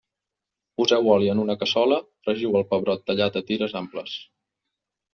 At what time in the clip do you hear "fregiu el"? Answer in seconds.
2.29-2.67